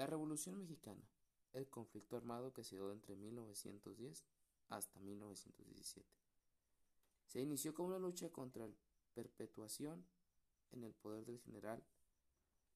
La 0.00 0.06
Revolución 0.06 0.56
Mexicana, 0.56 1.06
el 1.52 1.68
conflicto 1.68 2.16
armado 2.16 2.54
que 2.54 2.64
se 2.64 2.74
dio 2.74 2.90
entre 2.90 3.16
1910 3.16 4.24
hasta 4.70 4.98
1917. 4.98 6.08
Se 7.26 7.42
inició 7.42 7.74
como 7.74 7.88
una 7.88 7.98
lucha 7.98 8.30
contra 8.30 8.66
la 8.66 8.72
perpetuación 9.12 10.06
en 10.72 10.84
el 10.84 10.94
poder 10.94 11.26
del 11.26 11.38
general 11.40 11.84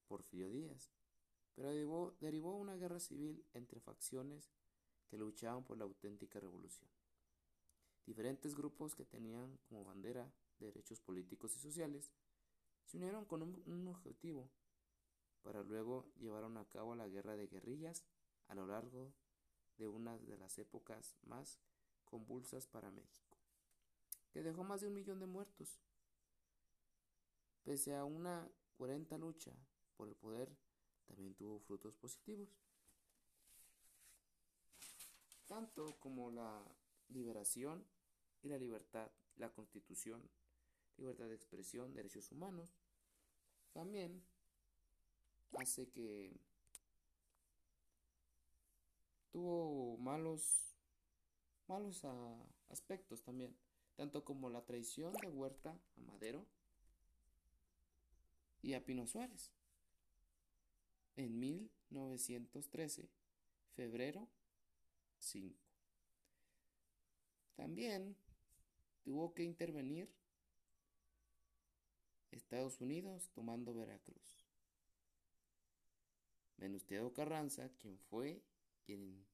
Porfirio 0.07 0.51
Díaz, 0.51 0.91
pero 1.55 1.71
derivó, 2.19 2.57
una 2.57 2.75
guerra 2.75 2.99
civil 2.99 3.43
entre 3.55 3.79
facciones 3.79 4.51
que 5.07 5.17
luchaban 5.17 5.63
por 5.63 5.79
la 5.79 5.85
auténtica 5.85 6.39
revolución. 6.39 6.91
Diferentes 8.05 8.53
grupos 8.53 8.93
que 8.93 9.03
tenían 9.03 9.57
como 9.67 9.83
bandera 9.83 10.31
derechos 10.59 11.01
políticos 11.01 11.55
y 11.55 11.59
sociales 11.59 12.11
se 12.85 12.97
unieron 12.97 13.25
con 13.25 13.41
un 13.41 13.87
objetivo 13.87 14.51
para 15.45 15.61
luego 15.61 16.11
llevaron 16.17 16.57
a 16.57 16.65
cabo 16.65 16.95
la 16.95 17.07
guerra 17.07 17.37
de 17.37 17.45
guerrillas 17.45 18.03
a 18.47 18.55
lo 18.55 18.65
largo 18.65 19.13
de 19.77 19.87
una 19.87 20.17
de 20.17 20.37
las 20.39 20.57
épocas 20.57 21.15
más 21.21 21.59
convulsas 22.03 22.65
para 22.65 22.89
México, 22.89 23.37
que 24.31 24.41
dejó 24.41 24.63
más 24.63 24.81
de 24.81 24.87
un 24.87 24.95
millón 24.95 25.19
de 25.19 25.27
muertos. 25.27 25.79
Pese 27.63 27.95
a 27.95 28.05
una 28.05 28.49
cuarenta 28.75 29.19
lucha 29.19 29.51
por 29.95 30.07
el 30.07 30.15
poder, 30.15 30.49
también 31.05 31.35
tuvo 31.35 31.59
frutos 31.59 31.95
positivos, 31.95 32.49
tanto 35.45 35.99
como 35.99 36.31
la 36.31 36.63
liberación 37.09 37.85
y 38.41 38.49
la 38.49 38.57
libertad, 38.57 39.11
la 39.35 39.53
constitución, 39.53 40.27
libertad 40.97 41.25
de 41.25 41.35
expresión, 41.35 41.93
derechos 41.93 42.31
humanos. 42.31 42.75
También 43.73 44.23
hace 45.57 45.87
que 45.89 46.31
tuvo 49.31 49.97
malos 49.97 50.75
malos 51.67 52.05
aspectos 52.69 53.21
también, 53.23 53.55
tanto 53.95 54.23
como 54.23 54.49
la 54.49 54.63
traición 54.63 55.13
de 55.13 55.29
Huerta 55.29 55.71
a 55.71 56.01
Madero 56.01 56.45
y 58.61 58.73
a 58.73 58.85
Pino 58.85 59.07
Suárez. 59.07 59.51
En 61.15 61.39
1913, 61.39 63.09
febrero 63.75 64.27
5. 65.19 65.55
También 67.55 68.15
tuvo 69.03 69.33
que 69.33 69.43
intervenir 69.43 70.09
Estados 72.31 72.81
Unidos 72.81 73.29
tomando 73.33 73.73
Veracruz. 73.73 74.44
Venustiano 76.57 77.13
Carranza, 77.13 77.69
quien 77.77 77.97
fue 77.97 78.41
quien 78.85 79.25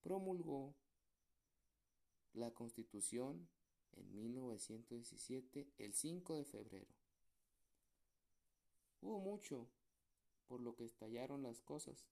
promulgó 0.00 0.74
la 2.32 2.52
Constitución 2.52 3.48
en 3.92 4.14
1917, 4.14 5.72
el 5.78 5.94
5 5.94 6.36
de 6.36 6.44
febrero. 6.44 6.94
Hubo 9.00 9.18
mucho 9.20 9.68
por 10.46 10.60
lo 10.60 10.74
que 10.76 10.84
estallaron 10.84 11.42
las 11.42 11.60
cosas, 11.62 12.06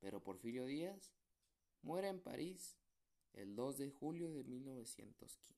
pero 0.00 0.22
Porfirio 0.22 0.66
Díaz 0.66 1.12
muere 1.82 2.08
en 2.08 2.20
París 2.20 2.76
el 3.32 3.54
2 3.54 3.78
de 3.78 3.90
julio 3.90 4.30
de 4.32 4.44
1915. 4.44 5.54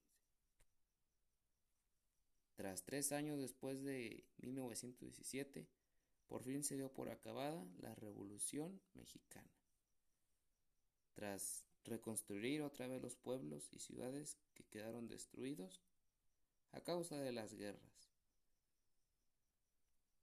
Tras 2.55 2.85
tres 2.85 3.11
años 3.11 3.41
después 3.41 3.83
de 3.83 4.25
1917, 4.39 5.67
por 6.27 6.43
fin 6.43 6.63
se 6.63 6.77
dio 6.77 6.93
por 6.93 7.09
acabada 7.11 7.67
la 7.81 7.95
Revolución 7.95 8.81
Mexicana. 8.95 9.51
Tras 11.13 11.67
reconstruir 11.85 12.63
otra 12.63 12.87
vez 12.87 13.03
los 13.03 13.17
pueblos 13.17 13.69
y 13.73 13.79
ciudades 13.79 14.39
que 14.55 14.65
quedaron 14.65 15.07
destruidos 15.07 15.83
a 16.73 16.81
causa 16.81 17.19
de 17.19 17.33
las 17.33 17.55
guerras, 17.55 18.14